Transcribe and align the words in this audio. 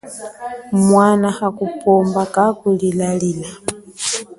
Mwana 0.87 1.27
hakupomba 1.37 2.21
kaku 2.35 2.67
lilalila. 2.79 3.49